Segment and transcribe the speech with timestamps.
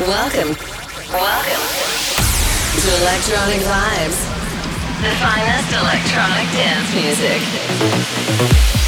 [0.00, 0.56] Welcome.
[1.12, 1.62] Welcome
[2.80, 4.18] to Electronic Vibes,
[5.00, 8.83] the finest electronic dance music.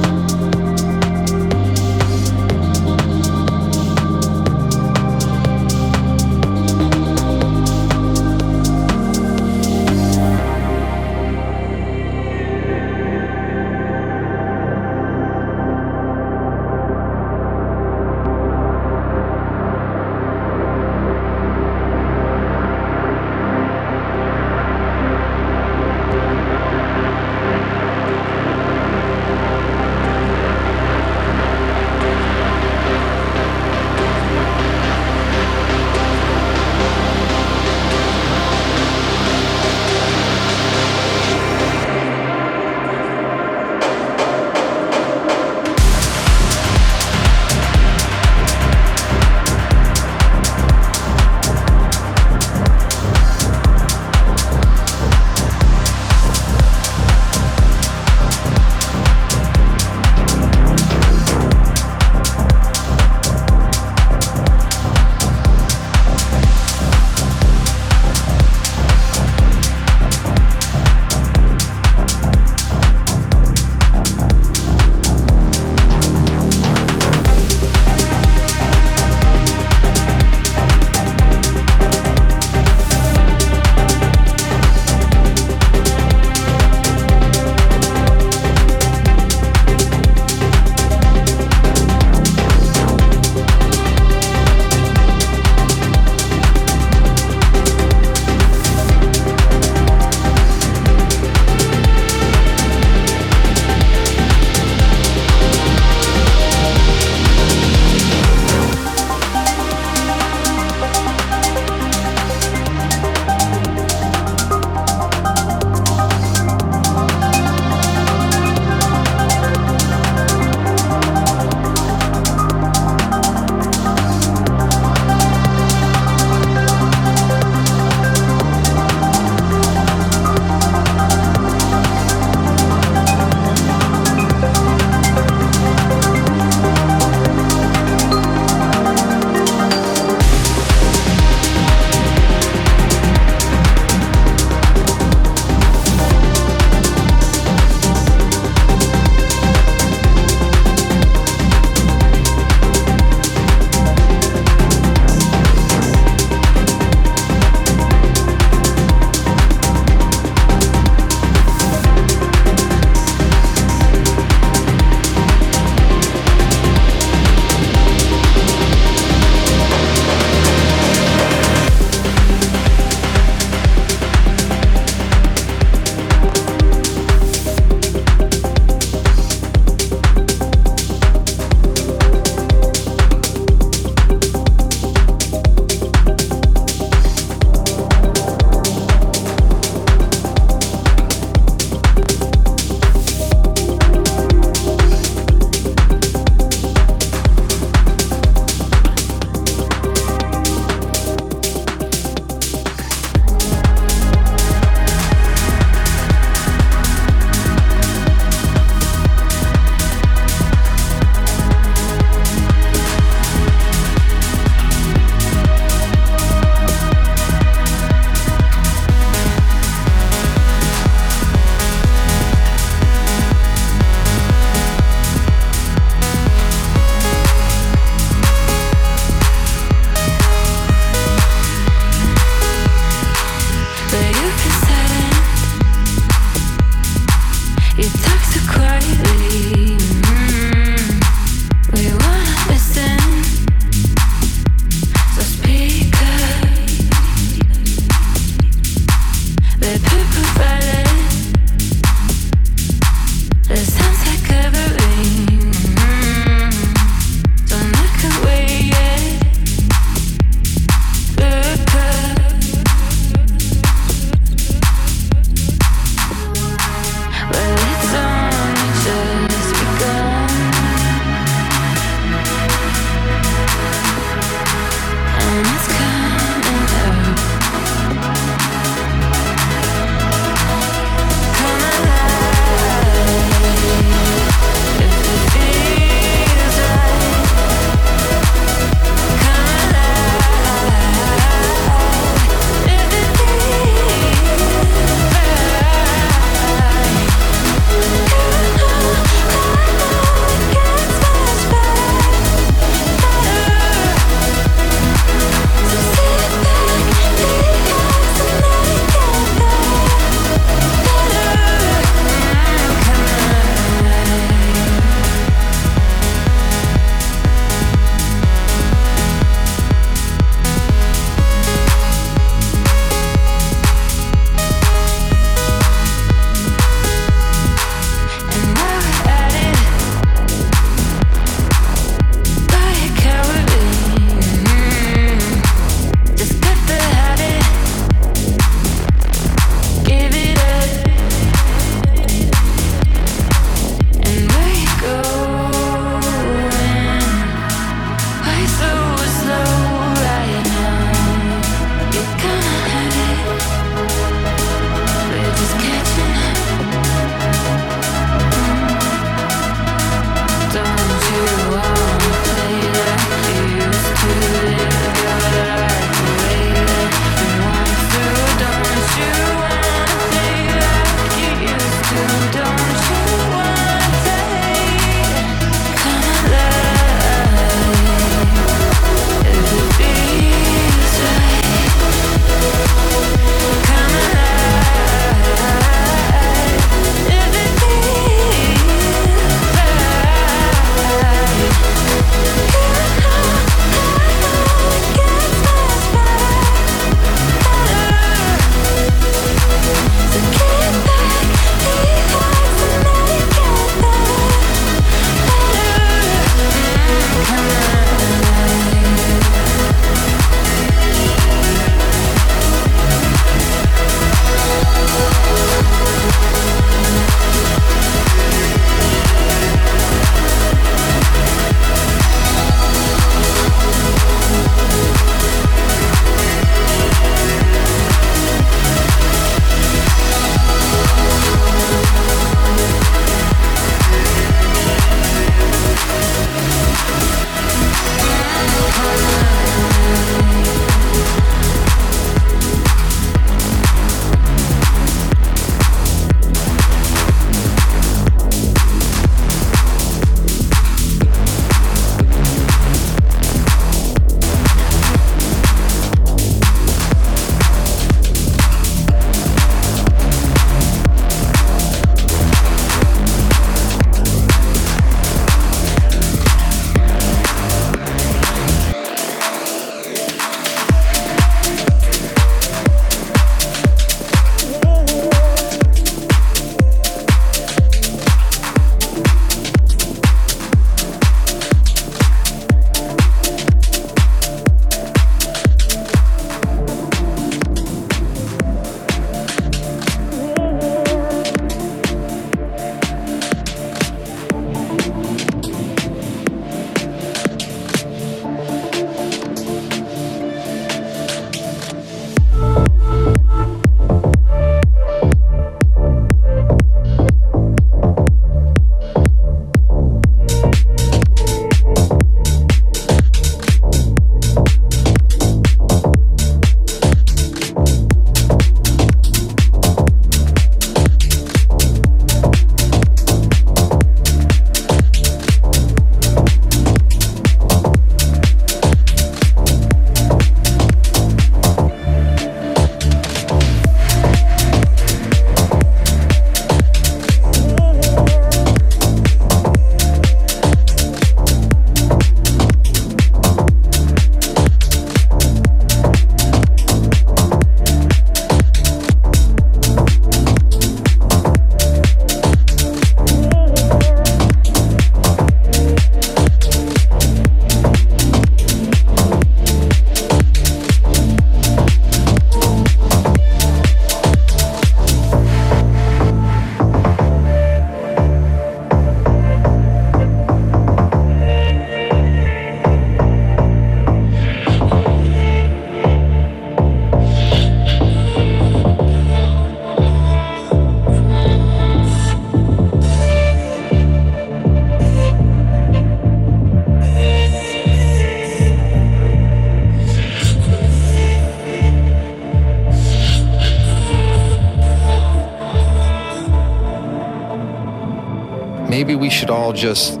[599.20, 600.00] Should all just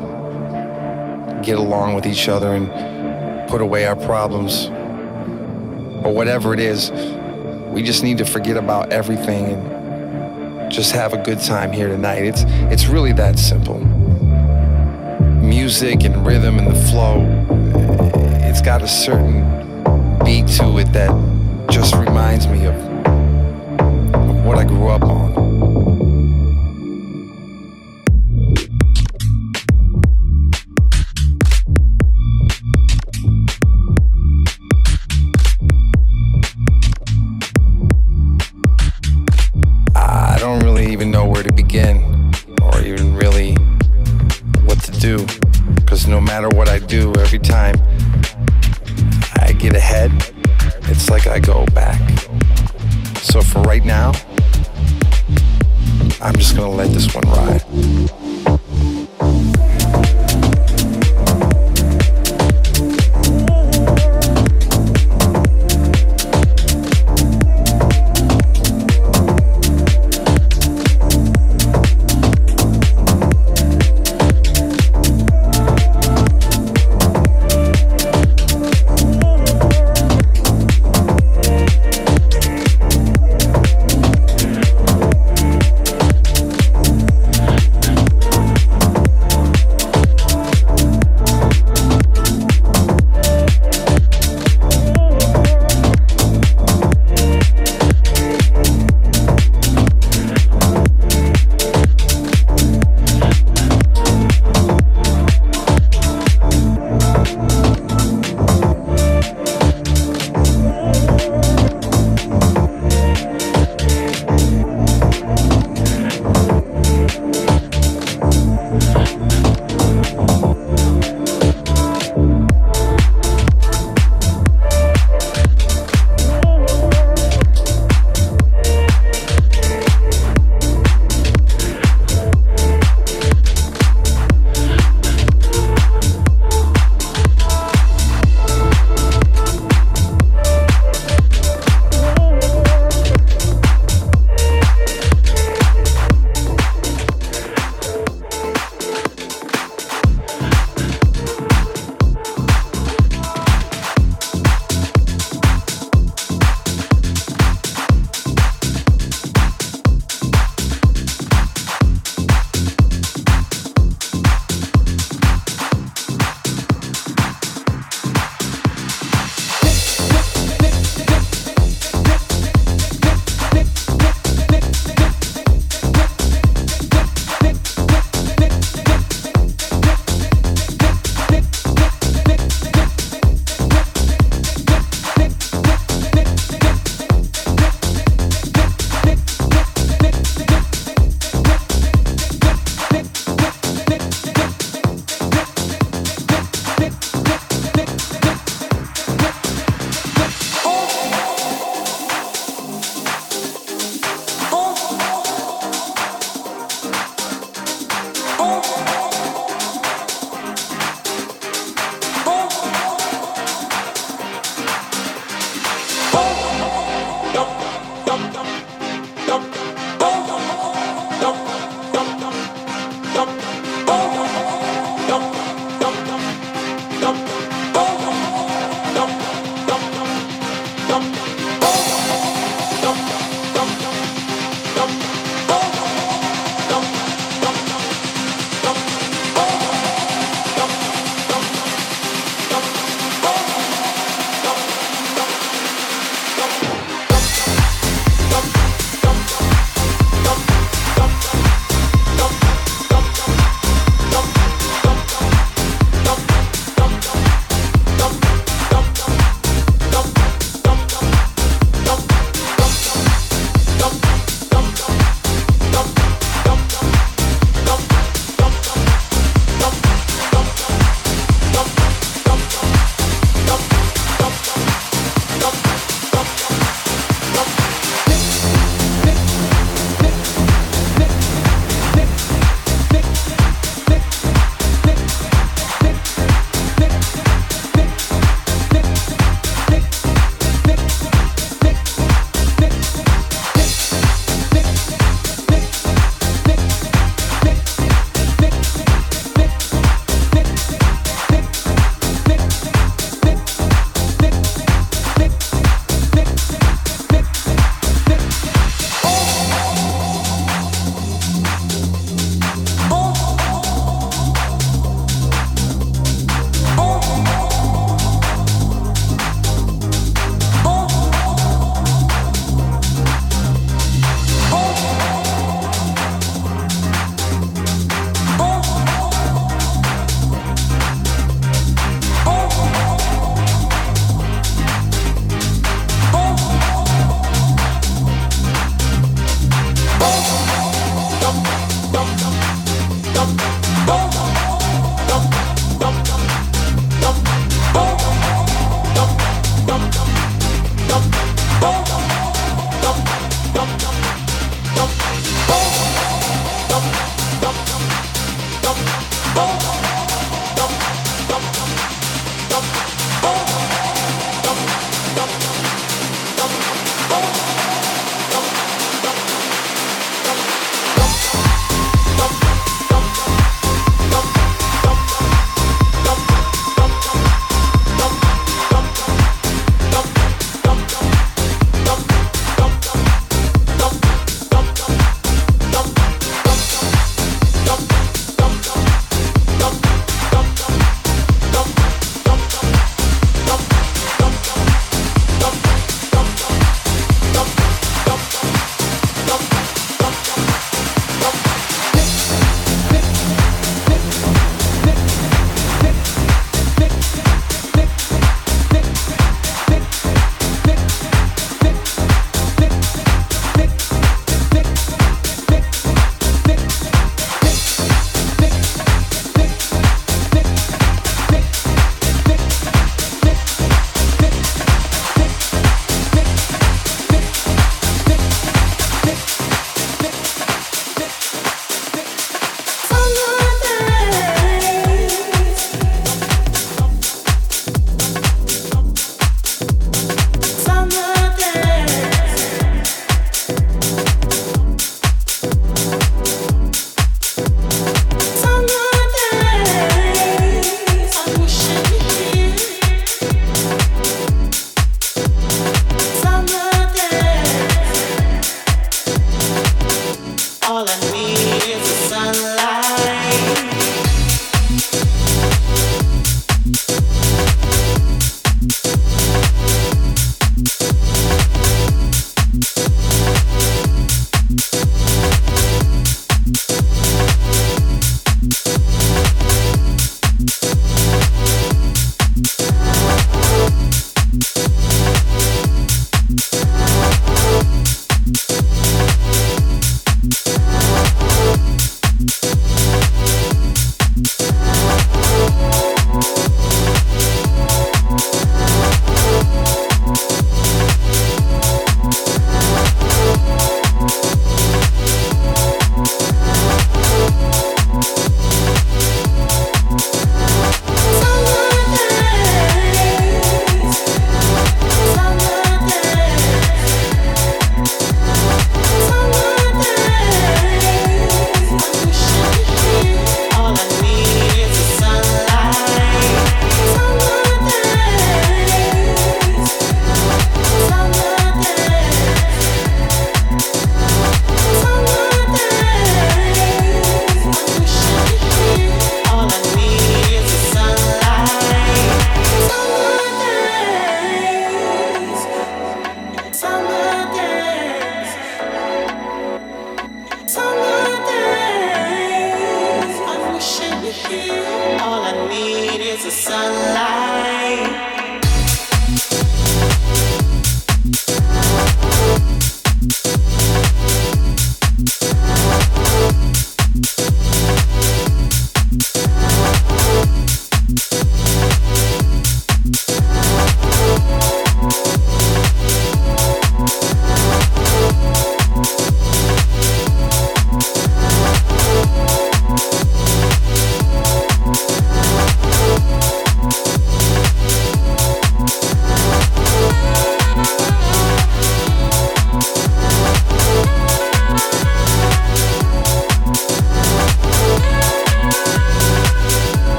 [1.42, 4.68] get along with each other and put away our problems
[6.02, 6.90] or whatever it is.
[7.70, 12.22] We just need to forget about everything and just have a good time here tonight.
[12.22, 13.78] It's it's really that simple.
[15.42, 17.20] Music and rhythm and the flow,
[18.48, 19.42] it's got a certain
[20.24, 21.10] beat to it that
[21.68, 22.74] just reminds me of,
[24.14, 25.69] of what I grew up on.